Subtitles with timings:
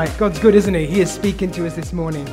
[0.00, 0.86] Right, God's good, isn't He?
[0.86, 2.26] He is speaking to us this morning.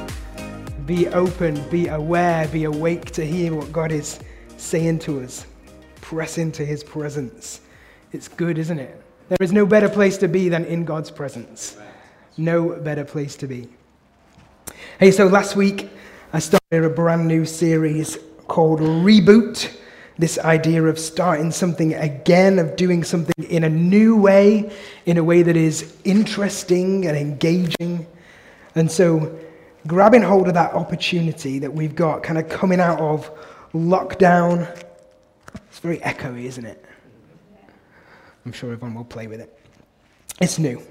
[0.86, 4.22] Be open, be aware, be awake to hear what God is
[4.56, 5.46] saying to us.
[6.00, 7.60] Press into His presence.
[8.14, 9.02] It's good, isn't it?
[9.28, 11.76] There is no better place to be than in God's presence.
[12.38, 13.68] No better place to be.
[14.98, 15.90] Hey, so last week
[16.32, 19.78] I started a brand new series called Reboot
[20.18, 24.72] this idea of starting something again, of doing something in a new way,
[25.06, 28.08] in a way that is interesting and engaging.
[28.76, 29.38] And so,
[29.86, 33.32] grabbing hold of that opportunity that we've got, kind of coming out of
[33.74, 34.68] lockdown,
[35.68, 36.84] it's very echoey, isn't it?
[38.46, 39.60] I'm sure everyone will play with it.
[40.40, 40.82] It's new.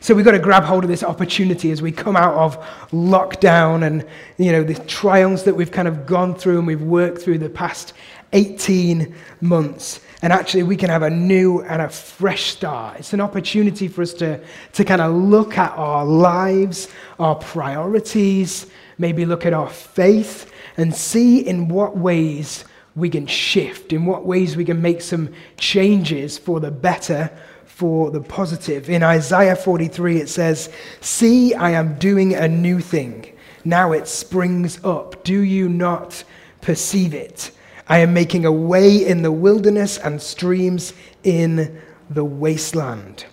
[0.00, 2.56] So we've got to grab hold of this opportunity as we come out of
[2.90, 7.20] lockdown and you know the trials that we've kind of gone through and we've worked
[7.20, 7.94] through the past
[8.32, 10.00] 18 months.
[10.20, 12.98] And actually, we can have a new and a fresh start.
[12.98, 14.40] It's an opportunity for us to,
[14.72, 16.88] to kind of look at our lives,
[17.20, 18.66] our priorities,
[18.98, 22.64] maybe look at our faith, and see in what ways
[22.96, 27.30] we can shift, in what ways we can make some changes for the better,
[27.64, 28.90] for the positive.
[28.90, 30.68] In Isaiah 43, it says,
[31.00, 33.36] See, I am doing a new thing.
[33.64, 35.22] Now it springs up.
[35.22, 36.24] Do you not
[36.60, 37.52] perceive it?
[37.90, 40.92] I am making a way in the wilderness and streams
[41.24, 43.24] in the wasteland.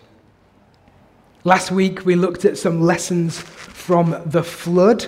[1.43, 5.05] Last week, we looked at some lessons from the flood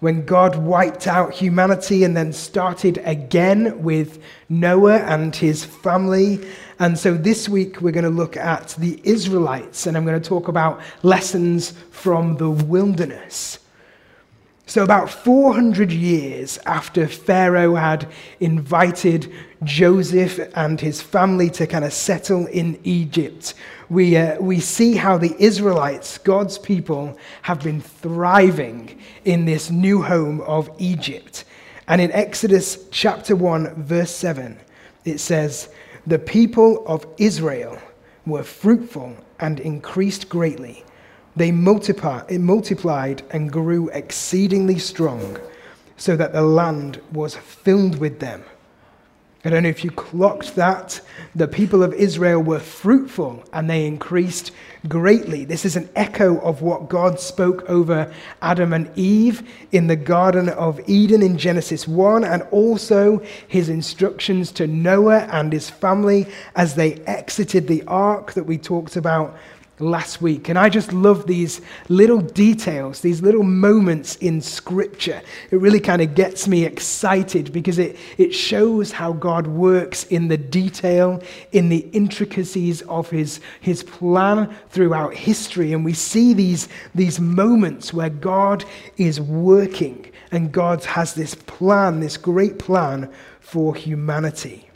[0.00, 6.46] when God wiped out humanity and then started again with Noah and his family.
[6.78, 10.28] And so this week, we're going to look at the Israelites, and I'm going to
[10.28, 13.60] talk about lessons from the wilderness.
[14.66, 18.08] So, about 400 years after Pharaoh had
[18.40, 19.30] invited
[19.62, 23.52] Joseph and his family to kind of settle in Egypt,
[23.90, 30.00] we, uh, we see how the Israelites, God's people, have been thriving in this new
[30.00, 31.44] home of Egypt.
[31.86, 34.58] And in Exodus chapter 1, verse 7,
[35.04, 35.68] it says,
[36.06, 37.78] The people of Israel
[38.24, 40.84] were fruitful and increased greatly
[41.36, 45.38] they multiply, it multiplied and grew exceedingly strong,
[45.96, 48.44] so that the land was filled with them.
[49.46, 51.02] I don't know if you clocked that.
[51.34, 54.52] The people of Israel were fruitful and they increased
[54.88, 55.44] greatly.
[55.44, 60.48] This is an echo of what God spoke over Adam and Eve in the Garden
[60.48, 66.74] of Eden in Genesis 1, and also his instructions to Noah and his family as
[66.74, 69.36] they exited the ark that we talked about
[69.84, 70.48] last week.
[70.48, 75.22] And I just love these little details, these little moments in Scripture.
[75.50, 80.28] It really kind of gets me excited because it, it shows how God works in
[80.28, 81.22] the detail,
[81.52, 85.72] in the intricacies of his, his plan throughout history.
[85.72, 88.64] And we see these, these moments where God
[88.96, 94.68] is working and God has this plan, this great plan for humanity.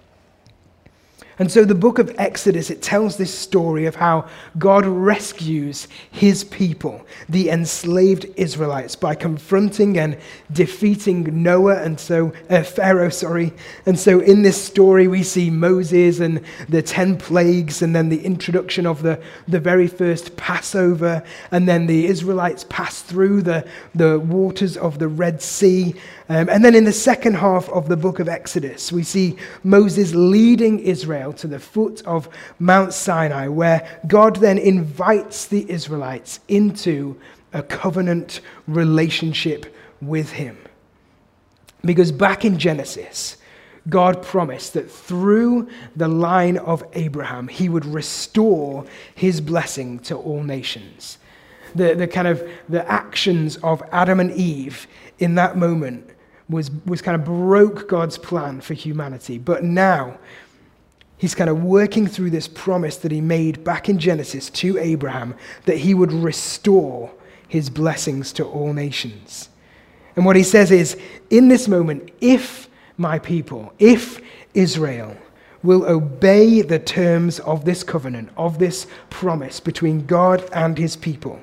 [1.38, 4.28] And so the book of Exodus, it tells this story of how
[4.58, 10.18] God rescues his people, the enslaved Israelites, by confronting and
[10.52, 13.52] defeating Noah and so uh, Pharaoh, sorry.
[13.86, 18.24] And so in this story, we see Moses and the 10 plagues, and then the
[18.24, 21.22] introduction of the, the very first Passover,
[21.52, 25.94] and then the Israelites pass through the, the waters of the Red Sea.
[26.28, 30.14] Um, and then in the second half of the book of Exodus, we see Moses
[30.14, 32.28] leading Israel to the foot of
[32.58, 37.18] Mount Sinai, where God then invites the Israelites into
[37.52, 40.58] a covenant relationship with him.
[41.84, 43.36] Because back in Genesis,
[43.88, 50.42] God promised that through the line of Abraham, he would restore his blessing to all
[50.42, 51.18] nations.
[51.74, 54.86] The, the kind of the actions of Adam and Eve
[55.18, 56.10] in that moment
[56.48, 59.38] was, was kind of broke God's plan for humanity.
[59.38, 60.18] But now,
[61.18, 65.34] he's kind of working through this promise that he made back in Genesis to Abraham
[65.66, 67.10] that he would restore
[67.46, 69.48] his blessings to all nations.
[70.16, 70.96] And what he says is,
[71.30, 74.20] in this moment, if my people, if
[74.54, 75.16] Israel,
[75.62, 81.40] will obey the terms of this covenant, of this promise between God and his people,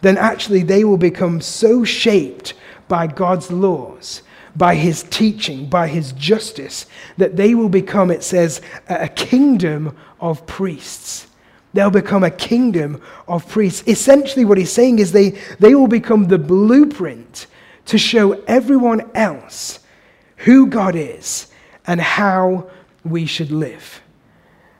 [0.00, 2.54] then actually they will become so shaped
[2.88, 4.22] by God's laws
[4.56, 10.46] by his teaching, by his justice, that they will become, it says, a kingdom of
[10.46, 11.26] priests.
[11.74, 13.82] They'll become a kingdom of priests.
[13.86, 17.46] Essentially, what he's saying is they, they will become the blueprint
[17.86, 19.80] to show everyone else
[20.36, 21.48] who God is
[21.86, 22.70] and how
[23.04, 24.00] we should live.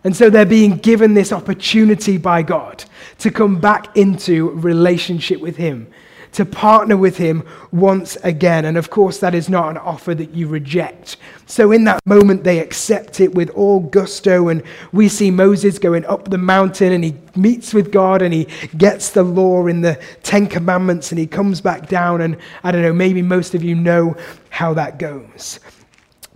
[0.05, 2.85] And so they're being given this opportunity by God
[3.19, 5.93] to come back into relationship with Him,
[6.33, 8.65] to partner with Him once again.
[8.65, 11.17] And of course, that is not an offer that you reject.
[11.47, 14.49] So in that moment, they accept it with all gusto.
[14.49, 14.63] And
[14.93, 19.11] we see Moses going up the mountain and he meets with God and he gets
[19.11, 22.21] the law in the Ten Commandments and he comes back down.
[22.21, 24.17] And I don't know, maybe most of you know
[24.51, 25.61] how that goes.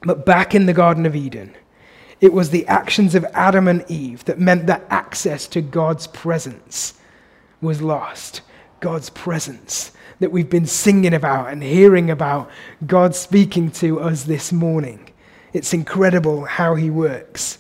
[0.03, 1.55] But back in the Garden of Eden,
[2.21, 6.95] it was the actions of Adam and Eve that meant that access to God's presence
[7.61, 8.41] was lost.
[8.87, 9.91] God's presence
[10.21, 12.49] that we've been singing about and hearing about,
[12.87, 15.11] God speaking to us this morning.
[15.53, 17.59] It's incredible how He works.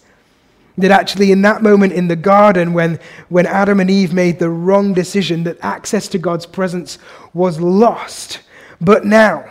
[0.78, 4.48] That actually, in that moment in the garden, when, when Adam and Eve made the
[4.48, 6.96] wrong decision, that access to God's presence
[7.34, 8.38] was lost.
[8.80, 9.50] But now,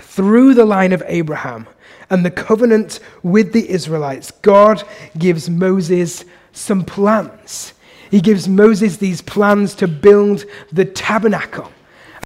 [0.00, 1.68] through the line of Abraham,
[2.10, 4.82] and the covenant with the Israelites, God
[5.16, 7.74] gives Moses some plans.
[8.14, 11.72] He gives Moses these plans to build the tabernacle,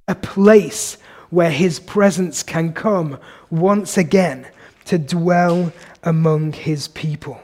[0.07, 0.99] a place
[1.31, 3.17] where his presence can come
[3.49, 4.45] once again
[4.85, 7.41] to dwell among his people.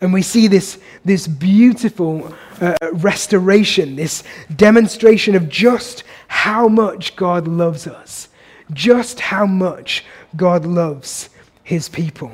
[0.00, 4.24] And we see this, this beautiful uh, restoration, this
[4.56, 8.30] demonstration of just how much God loves us,
[8.72, 10.04] just how much
[10.34, 11.30] God loves
[11.62, 12.32] his people.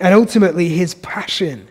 [0.00, 1.68] And ultimately, his passion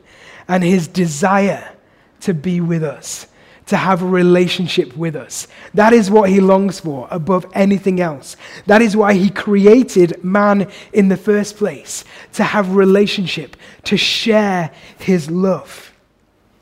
[0.48, 1.76] and his desire
[2.21, 3.27] to be with us,
[3.68, 5.48] to have a relationship with us.
[5.74, 8.36] That is what he longs for above anything else.
[8.66, 13.56] That is why he created man in the first place, to have relationship,
[13.86, 15.94] to share his love.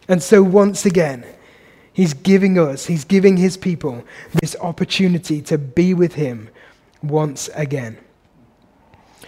[0.07, 1.25] And so, once again,
[1.93, 6.49] he's giving us, he's giving his people this opportunity to be with him
[7.01, 7.97] once again.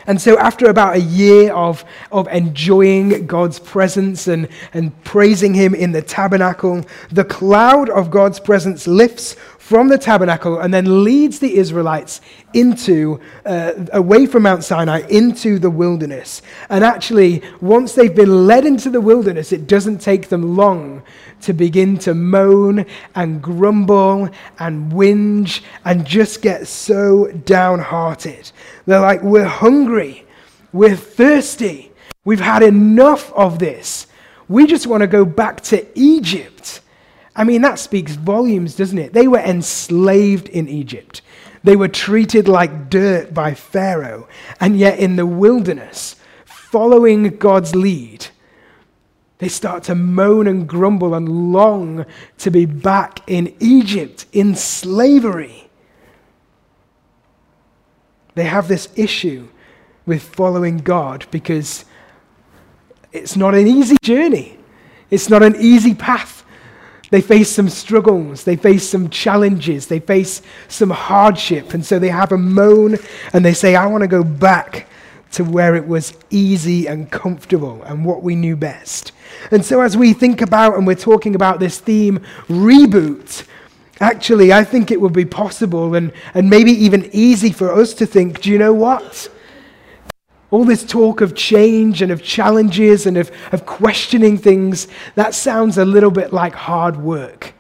[0.10, 5.76] And so, after about a year of, of enjoying God's presence and, and praising Him
[5.76, 9.36] in the tabernacle, the cloud of God's presence lifts
[9.70, 12.22] from the tabernacle and then leads the Israelites
[12.56, 16.42] into, uh, away from Mount Sinai, into the wilderness.
[16.72, 21.04] And actually, once they've been led into the wilderness, it doesn't take them long
[21.42, 28.52] to begin to moan and grumble and whinge and just get so downhearted.
[28.88, 30.26] They're like, we're hungry,
[30.74, 31.92] we're thirsty,
[32.26, 34.08] we've had enough of this.
[34.48, 36.82] We just want to go back to Egypt.
[37.40, 39.14] I mean, that speaks volumes, doesn't it?
[39.14, 41.22] They were enslaved in Egypt.
[41.64, 44.28] They were treated like dirt by Pharaoh.
[44.60, 48.28] And yet, in the wilderness, following God's lead,
[49.38, 52.06] they start to moan and grumble and long
[52.40, 55.70] to be back in Egypt in slavery.
[58.36, 59.48] They have this issue
[60.06, 61.86] with following God because
[63.14, 64.60] it's not an easy journey,
[65.10, 66.39] it's not an easy path.
[67.12, 71.74] They face some struggles, they face some challenges, they face some hardship.
[71.74, 72.98] And so they have a moan
[73.34, 74.88] and they say, I want to go back
[75.32, 79.12] to where it was easy and comfortable and what we knew best.
[79.52, 83.46] And so as we think about and we're talking about this theme, reboot,
[84.00, 88.06] actually, I think it would be possible and, and maybe even easy for us to
[88.06, 89.30] think, do you know what?
[90.52, 95.78] All this talk of change and of challenges and of, of questioning things, that sounds
[95.78, 97.54] a little bit like hard work.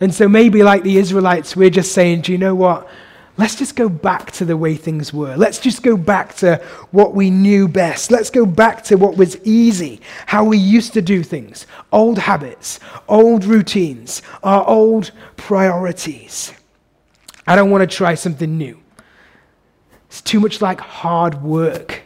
[0.00, 2.88] And so maybe, like the Israelites, we're just saying, do you know what?
[3.38, 5.36] Let's just go back to the way things were.
[5.36, 6.56] Let's just go back to
[6.90, 8.10] what we knew best.
[8.10, 12.80] Let's go back to what was easy, how we used to do things, old habits,
[13.08, 16.52] old routines, our old priorities.
[17.46, 18.81] I don't want to try something new.
[20.12, 22.02] It's too much like hard work.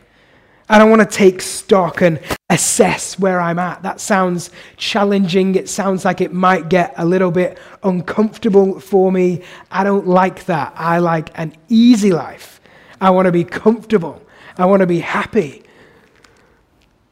[0.68, 3.82] I don't want to take stock and assess where I'm at.
[3.82, 5.56] That sounds challenging.
[5.56, 9.42] It sounds like it might get a little bit uncomfortable for me.
[9.72, 10.72] I don't like that.
[10.76, 12.60] I like an easy life.
[13.00, 14.22] I want to be comfortable.
[14.56, 15.64] I want to be happy.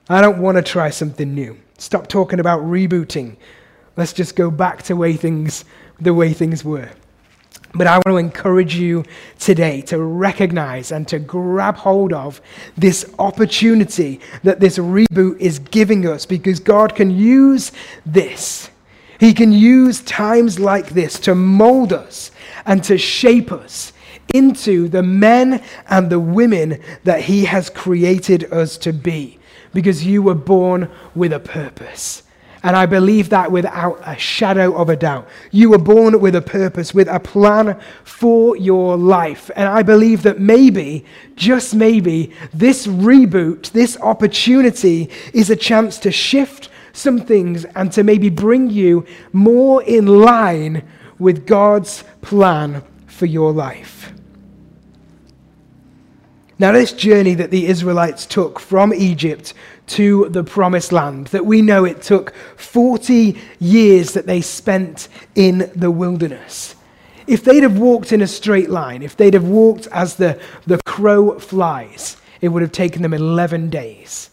[0.08, 1.58] I don't want to try something new.
[1.76, 3.36] Stop talking about rebooting.
[3.96, 5.64] Let's just go back to way things,
[6.00, 6.90] the way things were.
[7.74, 9.04] But I want to encourage you
[9.38, 12.40] today to recognize and to grab hold of
[12.76, 17.72] this opportunity that this reboot is giving us because God can use
[18.06, 18.70] this.
[19.18, 22.30] He can use times like this to mold us
[22.64, 23.92] and to shape us
[24.32, 29.38] into the men and the women that He has created us to be
[29.72, 32.23] because you were born with a purpose.
[32.64, 35.28] And I believe that without a shadow of a doubt.
[35.50, 39.50] You were born with a purpose, with a plan for your life.
[39.54, 41.04] And I believe that maybe,
[41.36, 48.02] just maybe, this reboot, this opportunity is a chance to shift some things and to
[48.02, 54.10] maybe bring you more in line with God's plan for your life.
[56.58, 59.52] Now, this journey that the Israelites took from Egypt
[59.86, 65.70] to the promised land, that we know it took 40 years that they spent in
[65.74, 66.74] the wilderness.
[67.26, 70.80] If they'd have walked in a straight line, if they'd have walked as the, the
[70.84, 74.30] crow flies, it would have taken them 11 days.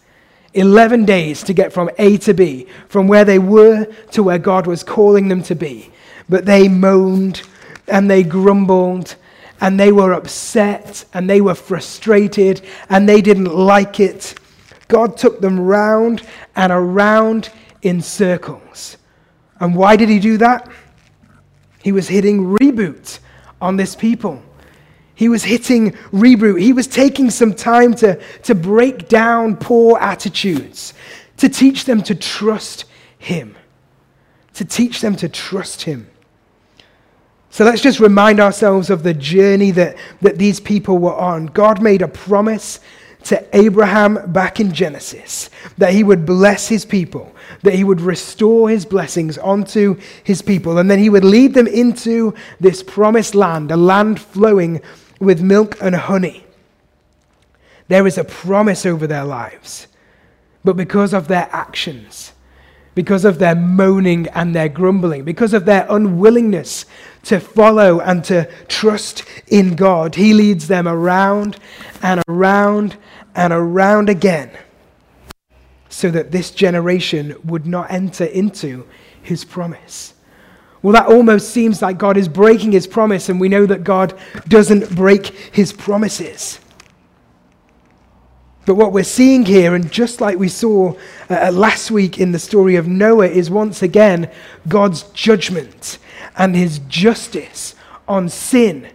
[0.53, 4.67] 11 days to get from A to B, from where they were to where God
[4.67, 5.91] was calling them to be.
[6.27, 7.43] But they moaned
[7.87, 9.15] and they grumbled
[9.61, 14.35] and they were upset and they were frustrated and they didn't like it.
[14.91, 16.21] God took them round
[16.53, 17.49] and around
[17.81, 18.97] in circles.
[19.59, 20.69] And why did he do that?
[21.81, 23.19] He was hitting reboot
[23.61, 24.43] on this people.
[25.15, 26.59] He was hitting reboot.
[26.59, 30.93] He was taking some time to, to break down poor attitudes,
[31.37, 32.83] to teach them to trust
[33.17, 33.55] him,
[34.55, 36.09] to teach them to trust him.
[37.49, 41.45] So let's just remind ourselves of the journey that, that these people were on.
[41.47, 42.81] God made a promise
[43.23, 48.69] to Abraham back in Genesis that he would bless his people, that he would restore
[48.69, 53.71] his blessings onto his people, and then he would lead them into this promised land,
[53.71, 54.81] a land flowing
[55.19, 56.45] with milk and honey.
[57.87, 59.87] There is a promise over their lives,
[60.63, 62.31] but because of their actions,
[62.95, 66.85] because of their moaning and their grumbling, because of their unwillingness
[67.23, 70.15] to follow and to trust in God.
[70.15, 71.57] He leads them around
[72.01, 72.97] and around
[73.35, 74.51] and around again
[75.89, 78.87] so that this generation would not enter into
[79.21, 80.13] his promise.
[80.81, 84.17] Well, that almost seems like God is breaking his promise, and we know that God
[84.47, 86.59] doesn't break his promises.
[88.65, 90.95] But what we're seeing here, and just like we saw
[91.29, 94.31] uh, last week in the story of Noah, is once again
[94.67, 95.99] God's judgment
[96.35, 97.75] and his justice
[98.07, 98.89] on sin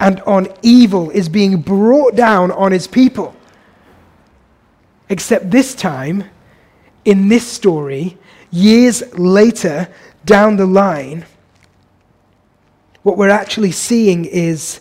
[0.00, 3.35] and on evil is being brought down on his people.
[5.08, 6.24] Except this time,
[7.04, 8.18] in this story,
[8.50, 9.88] years later
[10.24, 11.24] down the line,
[13.02, 14.80] what we're actually seeing is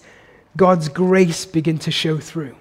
[0.57, 2.55] God's grace begin to show through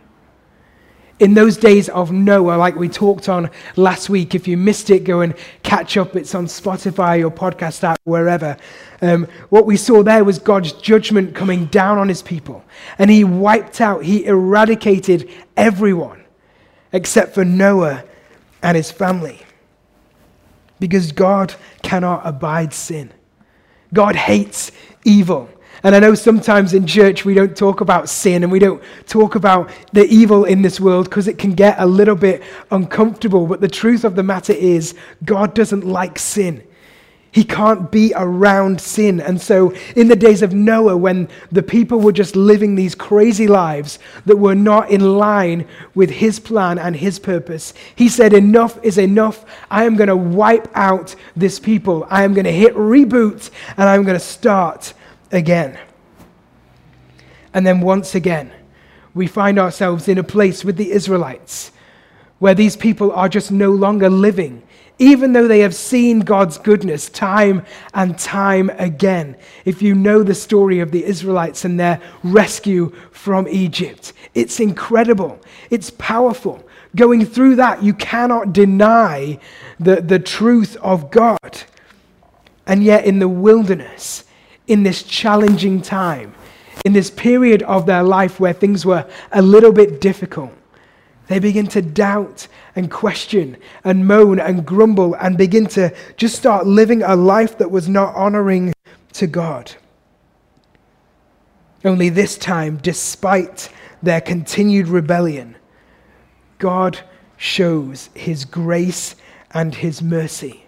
[1.21, 5.05] in those days of Noah, like we talked on last week, if you missed it,
[5.05, 6.17] go and catch up.
[6.17, 8.57] It's on Spotify or podcast app, wherever.
[9.01, 12.65] Um, what we saw there was God's judgment coming down on his people.
[12.99, 16.24] And he wiped out, he eradicated everyone
[16.95, 18.05] except for Noah
[18.63, 19.41] and his family.
[20.81, 23.13] Because God cannot abide sin,
[23.93, 24.73] God hates
[25.05, 25.51] evil.
[25.83, 29.35] And I know sometimes in church we don't talk about sin and we don't talk
[29.35, 33.47] about the evil in this world because it can get a little bit uncomfortable.
[33.47, 36.63] But the truth of the matter is, God doesn't like sin.
[37.35, 39.21] He can't be around sin.
[39.21, 43.49] And so, in the days of Noah, when the people were just living these crazy
[43.49, 48.79] lives that were not in line with his plan and his purpose, he said, Enough
[48.85, 49.45] is enough.
[49.69, 52.07] I am going to wipe out this people.
[52.09, 54.95] I am going to hit reboot and I'm going to start
[55.33, 55.77] again.
[57.53, 58.53] And then once again,
[59.13, 61.73] we find ourselves in a place with the Israelites
[62.39, 64.63] where these people are just no longer living,
[64.99, 69.37] even though they have seen God's goodness time and time again.
[69.65, 75.41] If you know the story of the Israelites and their rescue from Egypt, it's incredible,
[75.71, 76.65] it's powerful.
[76.95, 79.41] Going through that, you cannot deny
[79.81, 81.63] the, the truth of God.
[82.67, 84.25] And yet, in the wilderness,
[84.69, 86.35] in this challenging time,
[86.85, 90.53] in this period of their life where things were a little bit difficult.
[91.27, 96.67] They begin to doubt and question and moan and grumble and begin to just start
[96.67, 98.75] living a life that was not honoring
[99.15, 99.73] to God.
[101.85, 103.71] Only this time, despite
[104.03, 105.57] their continued rebellion,
[106.59, 107.01] God
[107.37, 109.15] shows his grace
[109.51, 110.67] and his mercy.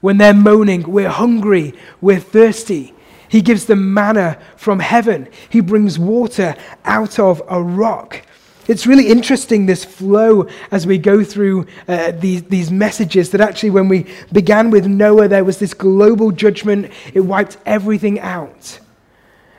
[0.00, 2.94] When they're moaning, we're hungry, we're thirsty.
[3.28, 5.28] He gives them manna from heaven.
[5.48, 8.22] He brings water out of a rock.
[8.68, 13.30] It's really interesting, this flow as we go through uh, these, these messages.
[13.30, 18.20] That actually, when we began with Noah, there was this global judgment, it wiped everything
[18.20, 18.78] out.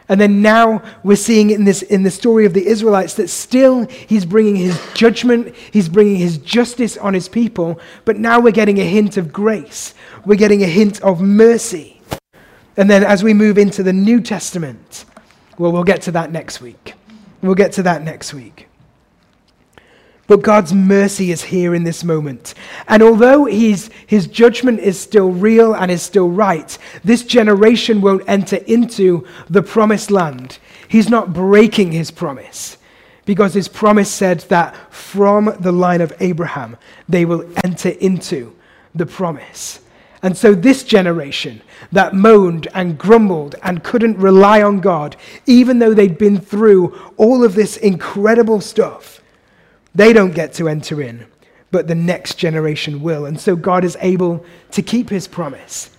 [0.08, 3.86] And then now we're seeing in this in the story of the Israelites that still
[3.86, 8.80] he's bringing his judgment, he's bringing his justice on his people, but now we're getting
[8.80, 9.94] a hint of grace.
[10.26, 12.02] We're getting a hint of mercy.
[12.76, 15.06] And then as we move into the New Testament,
[15.58, 16.94] well, we'll get to that next week.
[17.42, 18.69] We'll get to that next week.
[20.30, 22.54] But God's mercy is here in this moment.
[22.88, 28.30] And although he's, his judgment is still real and is still right, this generation won't
[28.30, 30.60] enter into the promised land.
[30.88, 32.78] He's not breaking his promise
[33.26, 38.56] because his promise said that from the line of Abraham they will enter into
[38.94, 39.80] the promise.
[40.22, 45.16] And so, this generation that moaned and grumbled and couldn't rely on God,
[45.48, 49.19] even though they'd been through all of this incredible stuff,
[49.94, 51.26] they don't get to enter in,
[51.72, 53.26] but the next generation will.
[53.26, 55.90] And so God is able to keep his promise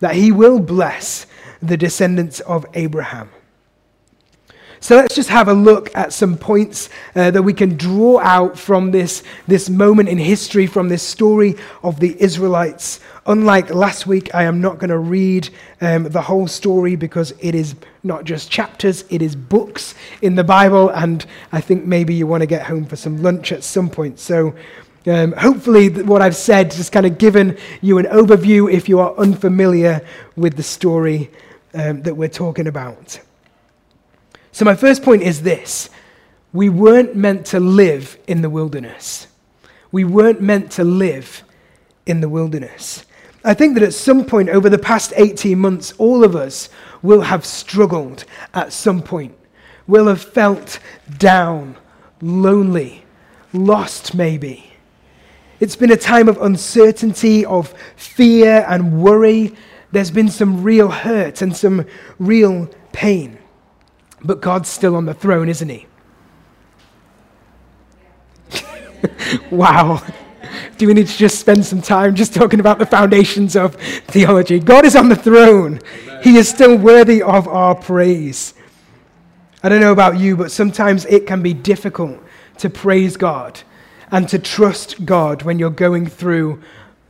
[0.00, 1.26] that he will bless
[1.60, 3.30] the descendants of Abraham.
[4.82, 8.58] So let's just have a look at some points uh, that we can draw out
[8.58, 12.98] from this, this moment in history, from this story of the Israelites.
[13.26, 15.50] Unlike last week, I am not going to read
[15.82, 20.44] um, the whole story because it is not just chapters, it is books in the
[20.44, 23.90] Bible, and I think maybe you want to get home for some lunch at some
[23.90, 24.18] point.
[24.18, 24.54] So
[25.06, 29.14] um, hopefully, what I've said has kind of given you an overview if you are
[29.16, 30.00] unfamiliar
[30.36, 31.30] with the story
[31.74, 33.20] um, that we're talking about.
[34.60, 35.88] So, my first point is this
[36.52, 39.26] we weren't meant to live in the wilderness.
[39.90, 41.42] We weren't meant to live
[42.04, 43.06] in the wilderness.
[43.42, 46.68] I think that at some point over the past 18 months, all of us
[47.00, 49.34] will have struggled at some point,
[49.86, 50.78] will have felt
[51.16, 51.78] down,
[52.20, 53.06] lonely,
[53.54, 54.74] lost maybe.
[55.58, 59.56] It's been a time of uncertainty, of fear and worry.
[59.90, 61.86] There's been some real hurt and some
[62.18, 63.39] real pain.
[64.22, 65.86] But God's still on the throne, isn't he?
[69.50, 70.02] wow.
[70.76, 74.58] Do we need to just spend some time just talking about the foundations of theology?
[74.58, 75.80] God is on the throne.
[76.02, 76.22] Amen.
[76.22, 78.54] He is still worthy of our praise.
[79.62, 82.18] I don't know about you, but sometimes it can be difficult
[82.58, 83.60] to praise God
[84.10, 86.60] and to trust God when you're going through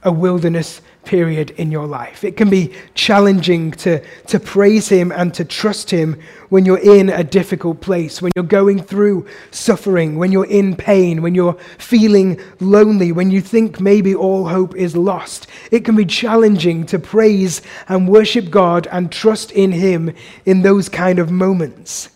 [0.02, 2.22] a wilderness period in your life.
[2.22, 6.16] It can be challenging to, to praise Him and to trust Him
[6.50, 11.20] when you're in a difficult place, when you're going through suffering, when you're in pain,
[11.20, 15.48] when you're feeling lonely, when you think maybe all hope is lost.
[15.72, 20.14] It can be challenging to praise and worship God and trust in Him
[20.46, 22.08] in those kind of moments.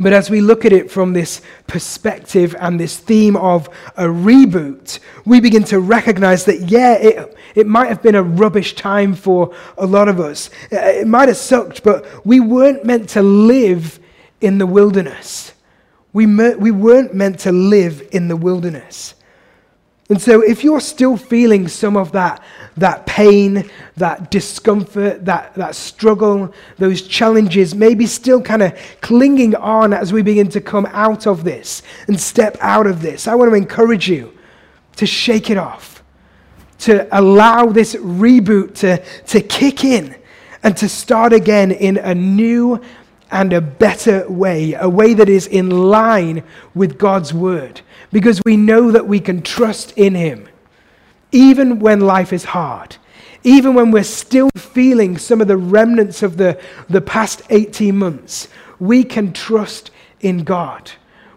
[0.00, 4.98] But as we look at it from this perspective and this theme of a reboot,
[5.24, 9.54] we begin to recognize that, yeah, it, it might have been a rubbish time for
[9.78, 10.50] a lot of us.
[10.72, 14.00] Uh, it might have sucked, but we weren't meant to live
[14.40, 15.52] in the wilderness.
[16.12, 19.14] We, we weren't meant to live in the wilderness.
[20.10, 22.42] And so, if you're still feeling some of that,
[22.76, 29.94] that pain, that discomfort, that, that struggle, those challenges, maybe still kind of clinging on
[29.94, 33.50] as we begin to come out of this and step out of this, I want
[33.50, 34.36] to encourage you
[34.96, 36.02] to shake it off,
[36.80, 40.14] to allow this reboot to, to kick in
[40.62, 42.78] and to start again in a new
[43.30, 47.80] and a better way, a way that is in line with God's word
[48.14, 50.48] because we know that we can trust in Him,
[51.32, 52.96] even when life is hard,
[53.42, 56.56] even when we're still feeling some of the remnants of the,
[56.88, 58.46] the past 18 months.
[58.78, 60.92] We can trust in God.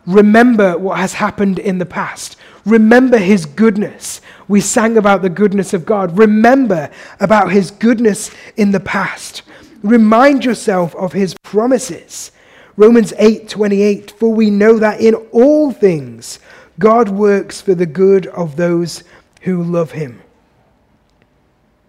[0.05, 2.35] Remember what has happened in the past.
[2.63, 4.21] Remember His goodness.
[4.47, 6.15] We sang about the goodness of God.
[6.15, 9.41] Remember about His goodness in the past.
[9.81, 12.31] Remind yourself of His promises.
[12.75, 16.37] Romans 8:28 For we know that in all things
[16.79, 19.03] God works for the good of those
[19.41, 20.21] who love him.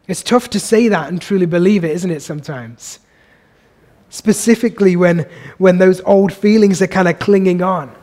[0.07, 2.98] It's tough to say that and truly believe it, isn't it, sometimes?
[4.09, 5.27] Specifically when,
[5.59, 7.94] when those old feelings are kind of clinging on,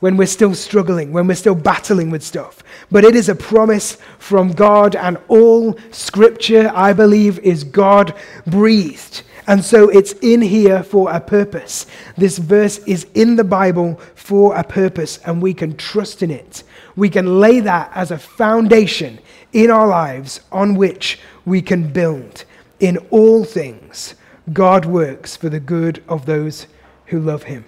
[0.00, 2.62] when we're still struggling, when we're still battling with stuff.
[2.90, 8.14] But it is a promise from God, and all scripture, I believe, is God
[8.46, 9.22] breathed.
[9.46, 11.86] And so it's in here for a purpose.
[12.16, 16.64] This verse is in the Bible for a purpose, and we can trust in it.
[16.96, 19.20] We can lay that as a foundation
[19.52, 22.44] in our lives on which we can build.
[22.80, 24.16] In all things,
[24.52, 26.66] God works for the good of those
[27.06, 27.64] who love Him.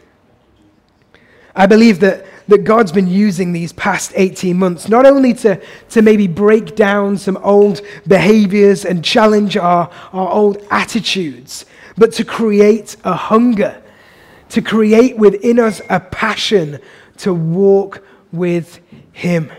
[1.55, 6.03] I believe that that God's been using these past 18 months, not only to, to
[6.03, 12.97] maybe break down some old behaviors and challenge our, our old attitudes, but to create
[13.05, 13.83] a hunger,
[14.49, 16.81] to create within us a passion
[17.19, 18.81] to walk with
[19.13, 19.51] Him.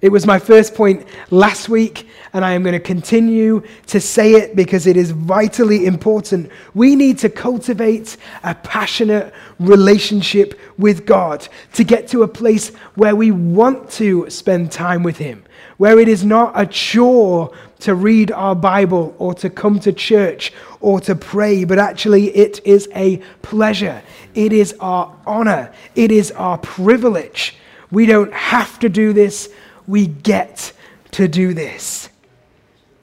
[0.00, 4.32] It was my first point last week, and I am going to continue to say
[4.32, 6.50] it because it is vitally important.
[6.72, 13.14] We need to cultivate a passionate relationship with God to get to a place where
[13.14, 15.44] we want to spend time with Him,
[15.76, 20.50] where it is not a chore to read our Bible or to come to church
[20.80, 24.02] or to pray, but actually it is a pleasure.
[24.34, 25.74] It is our honor.
[25.94, 27.56] It is our privilege.
[27.90, 29.50] We don't have to do this
[29.90, 30.72] we get
[31.12, 32.08] to do this.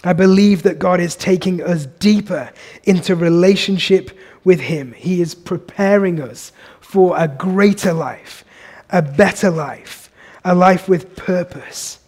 [0.03, 2.51] I believe that God is taking us deeper
[2.83, 4.93] into relationship with Him.
[4.93, 8.45] He is preparing us for a greater life,
[8.89, 10.09] a better life,
[10.45, 11.99] a life with purpose.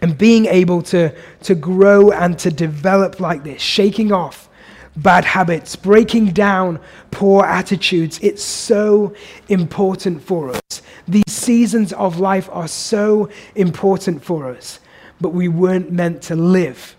[0.00, 4.48] And being able to, to grow and to develop like this, shaking off
[4.96, 6.78] bad habits, breaking down
[7.10, 9.14] poor attitudes, it's so
[9.48, 10.65] important for us.
[11.08, 14.80] These seasons of life are so important for us,
[15.20, 16.96] but we weren't meant to live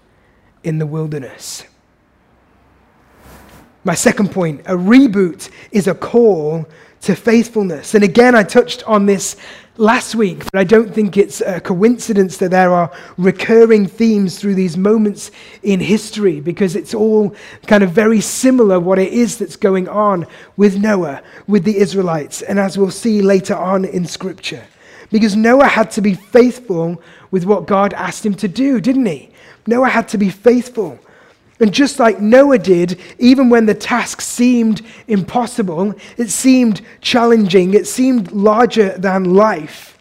[0.64, 1.66] in the wilderness.
[3.84, 6.68] My second point a reboot is a call
[7.08, 7.96] to faithfulness.
[7.96, 9.38] And again, I touched on this
[9.78, 14.56] last week, but I don't think it's a coincidence that there are recurring themes through
[14.56, 15.32] these moments
[15.64, 17.34] in history because it's all
[17.66, 22.42] kind of very similar what it is that's going on with Noah, with the Israelites,
[22.42, 24.66] and as we'll see later on in Scripture.
[25.10, 29.30] Because Noah had to be faithful with what God asked him to do, didn't he?
[29.66, 31.00] Noah had to be faithful.
[31.60, 37.88] And just like Noah did, even when the task seemed impossible, it seemed challenging, it
[37.88, 39.98] seemed larger than life,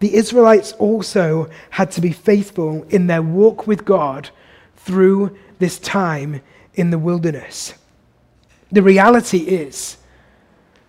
[0.00, 4.30] the Israelites also had to be faithful in their walk with God
[4.76, 6.40] through this time
[6.74, 7.74] in the wilderness.
[8.72, 9.98] The reality is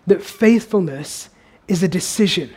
[0.08, 1.30] that faithfulness
[1.68, 2.52] is a decision.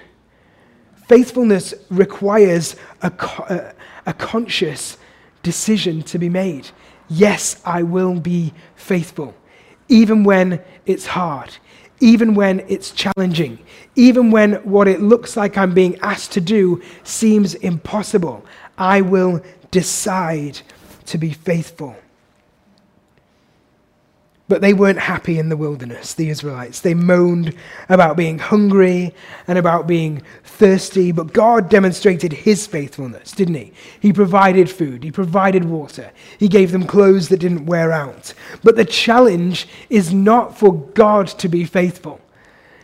[1.09, 3.75] Faithfulness requires a,
[4.07, 4.97] a, conscious
[5.43, 6.71] decision to be made.
[7.17, 9.35] Yes, I will be faithful,
[9.89, 11.57] even when it's hard,
[12.01, 13.61] even when it's challenging,
[13.95, 18.45] even when what it looks like I'm being asked to do seems impossible.
[18.77, 20.61] I will decide
[21.07, 21.95] to be faithful.
[24.47, 26.81] But they weren't happy in the wilderness, the Israelites.
[26.81, 27.55] They moaned
[27.89, 29.15] about being hungry
[29.49, 33.73] and about being thirsty, but God demonstrated his faithfulness, didn't he?
[34.01, 38.35] He provided food, he provided water, he gave them clothes that didn't wear out.
[38.63, 42.21] But the challenge is not for God to be faithful,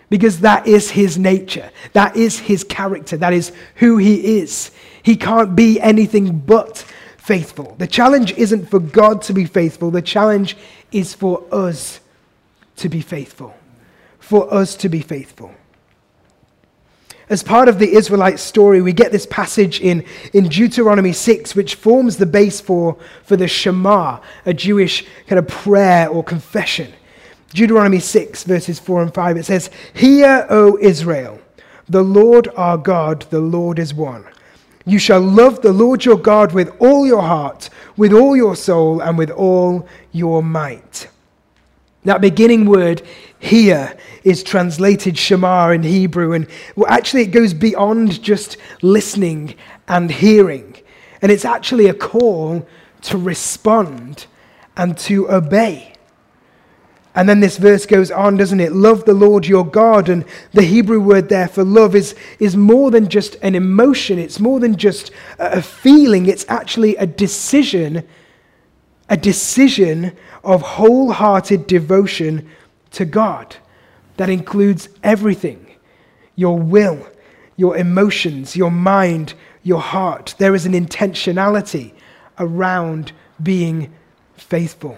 [0.09, 4.71] because that is his nature, that is his character, that is who he is.
[5.03, 6.87] He can't be anything but
[7.19, 7.77] faithful.
[7.79, 10.57] The challenge isn't for God to be faithful, the challenge
[10.93, 12.01] is for us
[12.77, 13.55] to be faithful.
[14.19, 15.53] For us to be faithful.
[17.31, 21.77] As part of the Israelite story, we get this passage in, in Deuteronomy 6, which
[21.77, 26.93] forms the base for, for the Shema, a Jewish kind of prayer or confession.
[27.51, 31.41] Deuteronomy 6, verses 4 and 5, it says, Hear, O Israel,
[31.89, 34.25] the Lord our God, the Lord is one.
[34.85, 39.01] You shall love the Lord your God with all your heart, with all your soul,
[39.01, 41.09] and with all your might.
[42.05, 43.03] That beginning word
[43.39, 49.55] here is translated Shema in Hebrew, and well, actually it goes beyond just listening
[49.89, 50.77] and hearing.
[51.23, 52.67] And it's actually a call
[53.03, 54.27] to respond
[54.77, 55.95] and to obey.
[57.15, 58.73] And then this verse goes on, doesn't it?
[58.73, 60.09] Love the Lord your God.
[60.09, 64.39] And the Hebrew word there for love is, is more than just an emotion, it's
[64.39, 68.07] more than just a feeling, it's actually a decision,
[69.09, 72.49] a decision of wholehearted devotion
[72.93, 73.57] to God.
[74.17, 75.67] That includes everything
[76.37, 77.07] your will,
[77.57, 80.35] your emotions, your mind, your heart.
[80.39, 81.93] There is an intentionality
[82.39, 83.93] around being
[84.37, 84.97] faithful.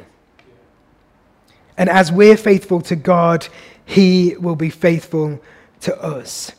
[1.76, 3.46] And as we're faithful to God,
[3.84, 5.40] He will be faithful
[5.80, 6.52] to us.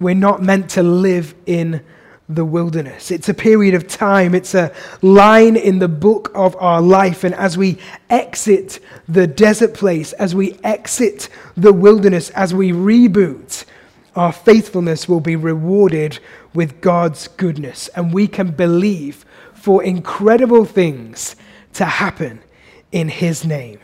[0.00, 1.82] We're not meant to live in
[2.28, 3.10] the wilderness.
[3.10, 7.22] It's a period of time, it's a line in the book of our life.
[7.22, 13.64] And as we exit the desert place, as we exit the wilderness, as we reboot,
[14.16, 16.18] our faithfulness will be rewarded
[16.54, 17.88] with God's goodness.
[17.88, 21.36] And we can believe for incredible things
[21.74, 22.40] to happen
[22.90, 23.80] in His name.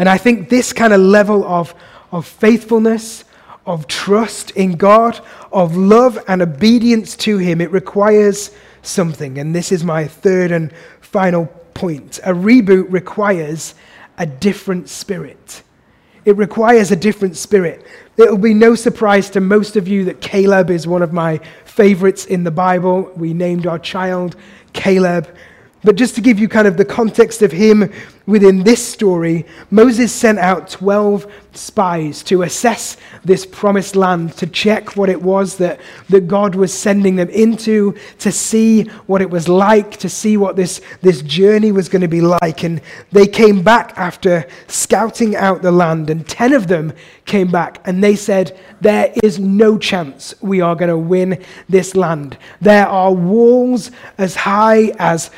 [0.00, 1.72] And I think this kind of level of
[2.12, 3.24] of faithfulness,
[3.66, 5.20] of trust in God,
[5.52, 8.50] of love and obedience to Him, it requires
[8.82, 9.38] something.
[9.38, 12.18] And this is my third and final point.
[12.24, 13.74] A reboot requires
[14.18, 15.62] a different spirit.
[16.24, 17.86] It requires a different spirit.
[18.16, 22.26] It'll be no surprise to most of you that Caleb is one of my favorites
[22.26, 23.10] in the Bible.
[23.16, 24.36] We named our child
[24.72, 25.34] Caleb.
[25.82, 27.90] But just to give you kind of the context of him
[28.26, 34.94] within this story, Moses sent out 12 spies to assess this promised land, to check
[34.96, 39.48] what it was that, that God was sending them into, to see what it was
[39.48, 42.62] like, to see what this, this journey was going to be like.
[42.62, 46.92] And they came back after scouting out the land, and 10 of them
[47.24, 51.94] came back and they said, There is no chance we are going to win this
[51.94, 52.36] land.
[52.60, 55.30] There are walls as high as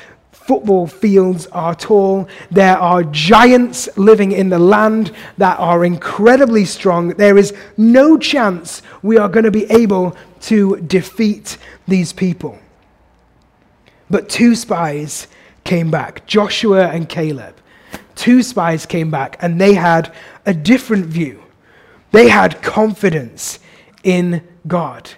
[0.46, 2.28] football fields are tall.
[2.50, 7.10] There are giants living in the land that are incredibly strong.
[7.10, 12.58] There is no chance we are going to be able to defeat these people.
[14.10, 15.28] But two spies
[15.64, 17.56] came back Joshua and Caleb.
[18.14, 21.42] Two spies came back, and they had a different view.
[22.10, 23.58] They had confidence
[24.04, 25.10] in God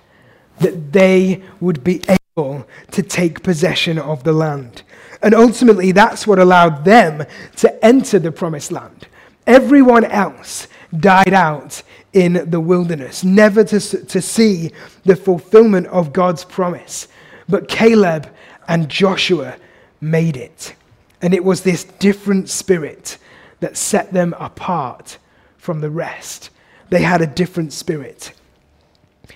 [0.60, 2.02] that they would be
[2.36, 4.82] able to take possession of the land.
[5.24, 7.24] And ultimately, that's what allowed them
[7.56, 9.08] to enter the promised land.
[9.46, 10.68] Everyone else
[11.00, 11.82] died out
[12.12, 14.70] in the wilderness, never to, to see
[15.04, 17.08] the fulfillment of God's promise.
[17.48, 18.28] But Caleb
[18.68, 19.56] and Joshua
[19.98, 20.74] made it.
[21.22, 23.16] And it was this different spirit
[23.60, 25.16] that set them apart
[25.56, 26.50] from the rest.
[26.90, 28.34] They had a different spirit.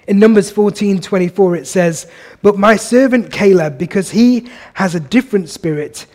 [0.06, 2.10] In Numbers 14 24, it says,
[2.42, 6.06] But my servant Caleb, because he has a different spirit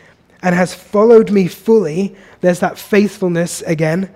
[0.42, 4.14] and has followed me fully, there's that faithfulness again,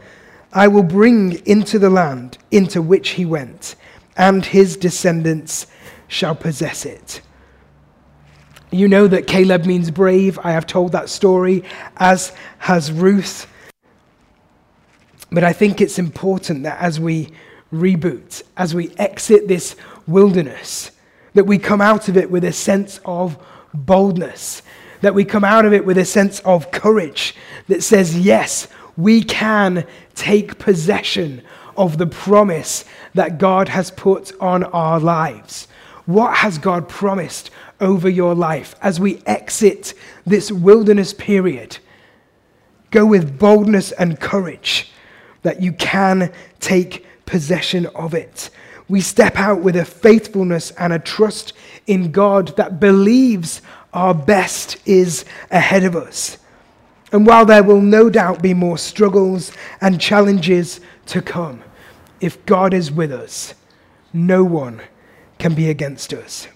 [0.53, 3.75] I will bring into the land into which he went,
[4.15, 5.67] and his descendants
[6.07, 7.21] shall possess it.
[8.71, 10.37] You know that Caleb means brave.
[10.43, 11.63] I have told that story,
[11.97, 13.47] as has Ruth.
[15.31, 17.31] But I think it's important that as we
[17.71, 19.75] reboot, as we exit this
[20.07, 20.91] wilderness,
[21.33, 23.37] that we come out of it with a sense of
[23.73, 24.61] boldness,
[25.01, 27.35] that we come out of it with a sense of courage
[27.67, 31.41] that says, yes, we can take possession
[31.75, 35.67] of the promise that God has put on our lives.
[36.05, 39.93] What has God promised over your life as we exit
[40.25, 41.77] this wilderness period?
[42.89, 44.91] Go with boldness and courage
[45.43, 48.49] that you can take possession of it.
[48.89, 51.53] We step out with a faithfulness and a trust
[51.85, 53.61] in God that believes
[53.93, 56.37] our best is ahead of us.
[57.11, 61.63] And while there will no doubt be more struggles and challenges to come,
[62.19, 63.53] if God is with us,
[64.13, 64.81] no one
[65.37, 66.47] can be against us.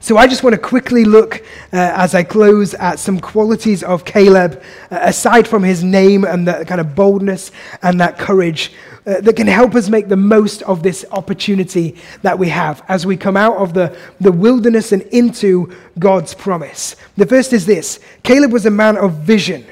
[0.00, 1.36] So I just want to quickly look
[1.72, 6.46] uh, as I close at some qualities of Caleb, uh, aside from his name and
[6.46, 8.72] that kind of boldness and that courage,
[9.06, 13.04] uh, that can help us make the most of this opportunity that we have as
[13.04, 16.96] we come out of the, the wilderness and into God's promise.
[17.16, 19.66] The first is this Caleb was a man of vision.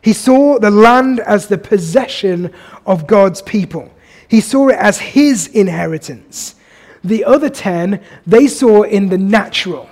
[0.00, 2.52] He saw the land as the possession
[2.86, 3.92] of God's people,
[4.28, 6.54] he saw it as his inheritance.
[7.04, 9.88] The other 10, they saw in the natural.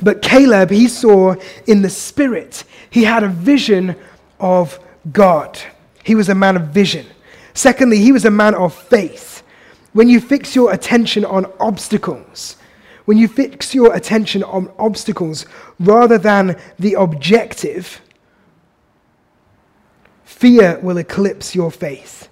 [0.00, 1.34] But Caleb, he saw
[1.66, 2.62] in the spirit.
[2.90, 3.96] He had a vision
[4.38, 4.78] of
[5.12, 5.58] God.
[6.04, 7.06] He was a man of vision.
[7.54, 9.42] Secondly, he was a man of faith.
[9.92, 12.56] When you fix your attention on obstacles,
[13.04, 15.46] when you fix your attention on obstacles
[15.78, 18.00] rather than the objective,
[20.24, 22.28] fear will eclipse your faith.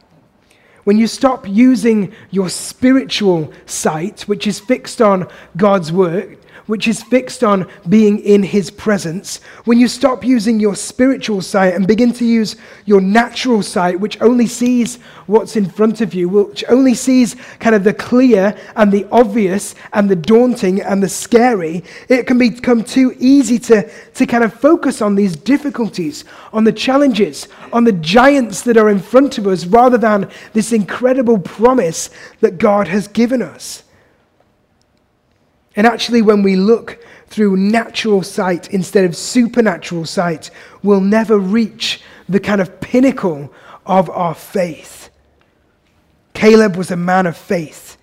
[0.85, 7.03] When you stop using your spiritual sight, which is fixed on God's word, which is
[7.03, 12.13] fixed on being in His presence, when you stop using your spiritual sight and begin
[12.15, 14.97] to use your natural sight, which only sees
[15.27, 19.75] what's in front of you, which only sees kind of the clear and the obvious
[19.93, 24.53] and the daunting and the scary, it can become too easy to, to kind of
[24.53, 29.47] focus on these difficulties, on the challenges, on the giants that are in front of
[29.47, 33.83] us, rather than this incredible promise that God has given us.
[35.75, 40.51] And actually, when we look through natural sight instead of supernatural sight,
[40.83, 43.53] we'll never reach the kind of pinnacle
[43.87, 45.11] of our faith.
[46.35, 47.97] Caleb was a man of faith.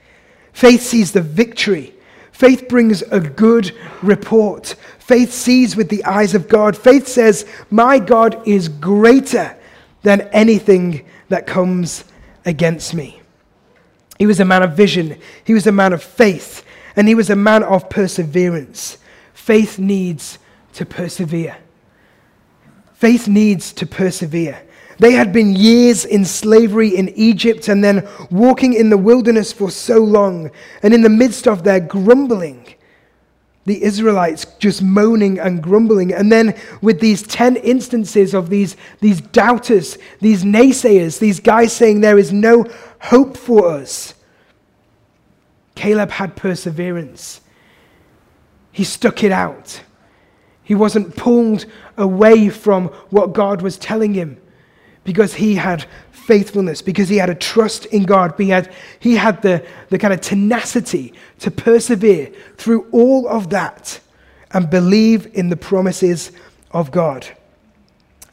[0.54, 1.94] Faith sees the victory.
[2.32, 4.76] Faith brings a good report.
[4.98, 6.76] Faith sees with the eyes of God.
[6.78, 9.58] Faith says, My God is greater
[10.04, 12.04] than anything that comes
[12.46, 13.22] against me.
[14.18, 16.66] He was a man of vision, he was a man of faith,
[17.00, 18.98] and he was a man of perseverance.
[19.34, 20.38] Faith needs
[20.74, 21.56] to persevere.
[22.94, 24.62] Faith needs to persevere.
[24.98, 29.72] They had been years in slavery in Egypt and then walking in the wilderness for
[29.72, 30.52] so long.
[30.84, 32.76] And in the midst of their grumbling,
[33.64, 36.14] the Israelites just moaning and grumbling.
[36.14, 42.02] And then with these 10 instances of these, these doubters, these naysayers, these guys saying
[42.02, 42.66] there is no
[43.00, 44.16] hope for us,
[45.80, 47.40] Caleb had perseverance.
[48.74, 49.82] He stuck it out.
[50.62, 51.66] He wasn't pulled
[51.98, 54.42] away from what God was telling him
[55.06, 58.34] because he had faithfulness, because he had a trust in God.
[58.38, 64.02] He had, he had the, the kind of tenacity to persevere through all of that
[64.52, 66.34] and believe in the promises
[66.72, 67.26] of God.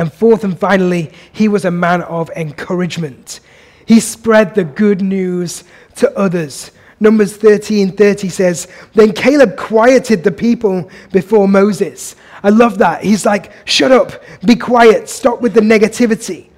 [0.01, 3.39] And fourth and finally, he was a man of encouragement.
[3.87, 5.63] He spread the good news
[5.95, 6.73] to others.
[6.99, 12.17] Numbers 13 30 says, Then Caleb quieted the people before Moses.
[12.43, 13.05] I love that.
[13.05, 16.49] He's like, Shut up, be quiet, stop with the negativity.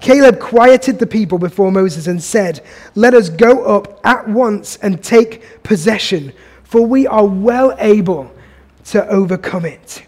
[0.00, 2.62] Caleb quieted the people before Moses and said,
[2.94, 6.32] Let us go up at once and take possession,
[6.64, 8.30] for we are well able
[8.86, 10.02] to overcome it.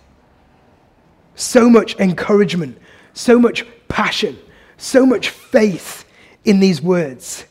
[1.35, 2.79] So much encouragement,
[3.15, 4.39] so much passion,
[4.77, 6.05] so much faith
[6.45, 7.45] in these words.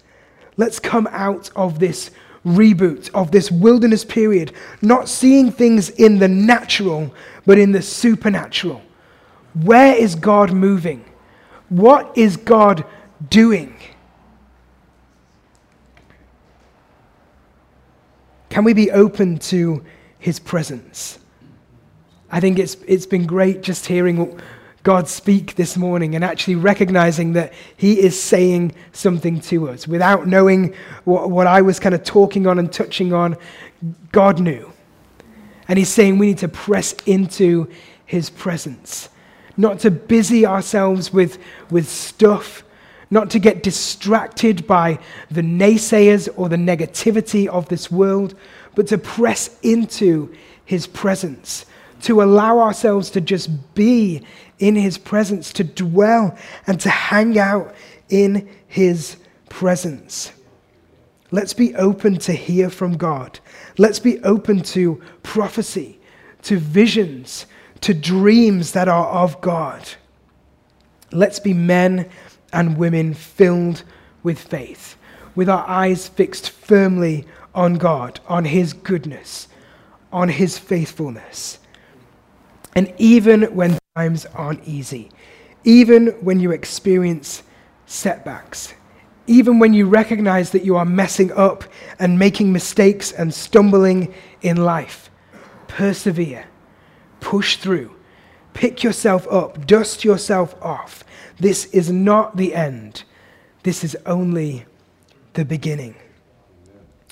[0.58, 2.12] Let's come out of this
[2.48, 7.14] reboot, of this wilderness period, not seeing things in the natural,
[7.46, 8.82] but in the supernatural.
[9.54, 11.04] Where is God moving?
[11.70, 12.86] What is God
[13.30, 13.76] doing?
[18.50, 19.84] Can we be open to
[20.20, 21.20] his presence?
[22.32, 24.40] I think it's, it's been great just hearing
[24.88, 30.28] God speak this morning and actually recognizing that he is saying something to us without
[30.28, 30.74] knowing
[31.04, 33.36] what, what I was kind of talking on and touching on.
[34.14, 34.72] God knew.
[35.68, 37.70] And he's saying we need to press into
[38.06, 39.10] his presence
[39.58, 41.38] not to busy ourselves with,
[41.70, 42.64] with stuff,
[43.10, 48.36] not to get distracted by the naysayers or the negativity of this world,
[48.74, 51.66] but to press into his presence,
[52.02, 54.22] to allow ourselves to just be
[54.60, 57.74] in his presence, to dwell and to hang out
[58.10, 59.18] in his
[59.50, 60.32] presence.
[61.32, 63.40] Let's be open to hear from God.
[63.78, 66.00] Let's be open to prophecy,
[66.44, 67.46] to visions,
[67.82, 69.88] to dreams that are of God.
[71.12, 72.10] Let's be men
[72.54, 73.84] and women filled
[74.24, 74.96] with faith,
[75.36, 79.48] with our eyes fixed firmly on God, on His goodness,
[80.12, 81.60] on His faithfulness.
[82.78, 85.10] And even when times aren't easy,
[85.64, 87.42] even when you experience
[87.88, 88.76] setbacks,
[89.26, 91.64] even when you recognize that you are messing up
[91.98, 94.14] and making mistakes and stumbling
[94.44, 95.10] in life,
[95.68, 96.46] persevere
[97.20, 97.96] push through.
[98.54, 101.04] Pick yourself up, dust yourself off.
[101.40, 103.06] This is not the end,
[103.64, 104.66] this is only
[105.34, 105.96] the beginning.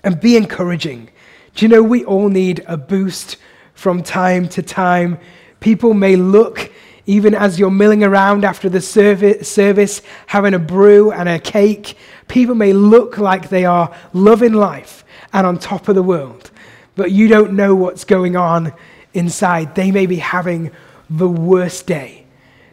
[0.04, 1.10] And be encouraging.
[1.56, 3.38] Do you know we all need a boost
[3.74, 5.18] from time to time?
[5.60, 6.72] People may look,
[7.06, 12.56] even as you're milling around after the service, having a brew and a cake, people
[12.56, 16.52] may look like they are loving life and on top of the world,
[16.96, 18.74] but you don't know what's going on
[19.14, 20.72] inside, they may be having
[21.10, 22.26] the worst day.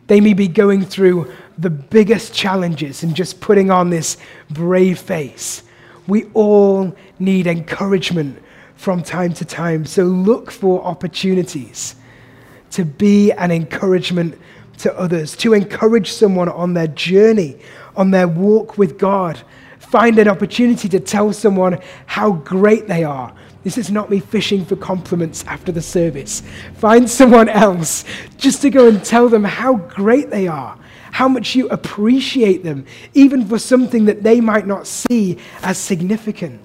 [0.06, 4.16] They may be going through the biggest challenges and just putting on this
[4.50, 5.62] brave face.
[6.06, 8.42] We all need encouragement
[8.74, 9.84] from time to time.
[9.86, 11.94] So look for opportunities
[12.72, 14.38] to be an encouragement
[14.78, 17.58] to others, to encourage someone on their journey,
[17.96, 19.40] on their walk with God.
[19.78, 24.64] Find an opportunity to tell someone how great they are, this is not me fishing
[24.64, 26.42] for compliments after the service.
[26.74, 28.04] Find someone else
[28.36, 30.76] just to go and tell them how great they are,
[31.12, 36.60] how much you appreciate them, even for something that they might not see as significant.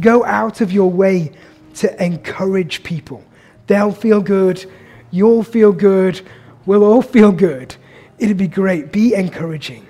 [0.00, 1.32] Go out of your way
[1.74, 3.24] to encourage people.
[3.66, 4.64] They'll feel good,
[5.10, 6.20] you'll feel good,
[6.66, 7.74] we'll all feel good.
[8.18, 8.92] It'd be great.
[8.92, 9.86] Be encouraging.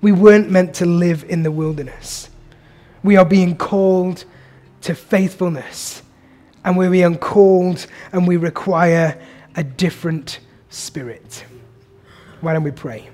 [0.00, 2.30] We weren't meant to live in the wilderness.
[3.02, 4.24] We are being called
[4.82, 6.02] to faithfulness.
[6.64, 9.20] And we are called and we require
[9.54, 11.44] a different spirit.
[12.40, 13.08] Why don't we pray?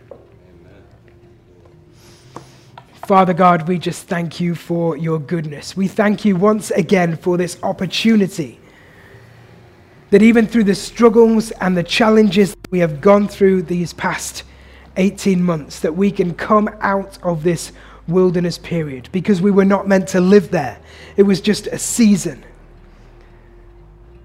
[3.06, 5.76] Father God, we just thank you for your goodness.
[5.76, 8.60] We thank you once again for this opportunity
[10.12, 14.42] that even through the struggles and the challenges we have gone through these past
[14.98, 17.72] 18 months that we can come out of this
[18.06, 20.78] wilderness period because we were not meant to live there.
[21.16, 22.44] It was just a season.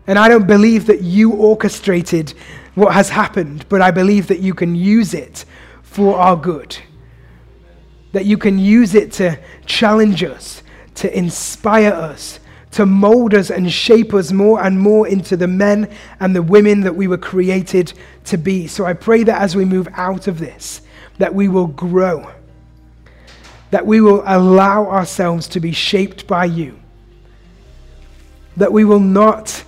[0.07, 2.33] And I don't believe that you orchestrated
[2.75, 5.45] what has happened, but I believe that you can use it
[5.83, 6.77] for our good.
[8.11, 10.63] That you can use it to challenge us,
[10.95, 15.89] to inspire us, to mold us and shape us more and more into the men
[16.19, 17.93] and the women that we were created
[18.25, 18.67] to be.
[18.67, 20.81] So I pray that as we move out of this,
[21.17, 22.31] that we will grow,
[23.71, 26.79] that we will allow ourselves to be shaped by you,
[28.57, 29.63] that we will not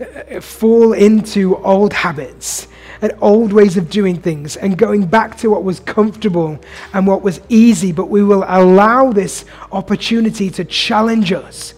[0.00, 2.68] uh, fall into old habits
[3.00, 6.58] and old ways of doing things and going back to what was comfortable
[6.92, 11.74] and what was easy, but we will allow this opportunity to challenge us,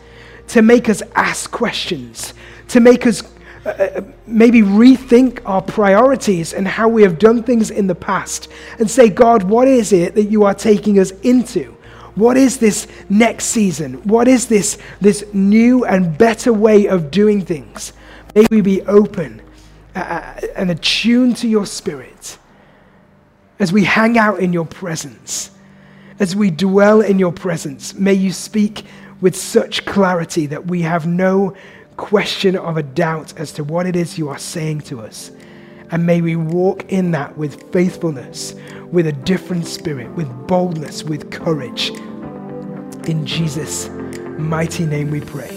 [0.48, 2.34] to make us ask questions,
[2.68, 3.22] to make us
[3.66, 8.48] uh, uh, maybe rethink our priorities and how we have done things in the past
[8.78, 11.76] and say, God, what is it that you are taking us into?
[12.14, 13.94] What is this next season?
[14.04, 17.92] What is this, this new and better way of doing things?
[18.36, 19.42] May we be open
[19.96, 22.38] uh, uh, and attuned to your spirit
[23.58, 25.50] as we hang out in your presence,
[26.20, 27.94] as we dwell in your presence.
[27.94, 28.84] May you speak
[29.20, 31.54] with such clarity that we have no
[31.96, 35.30] question of a doubt as to what it is you are saying to us.
[35.90, 38.54] And may we walk in that with faithfulness,
[38.90, 41.90] with a different spirit, with boldness, with courage.
[43.08, 43.88] In Jesus'
[44.38, 45.56] mighty name we pray.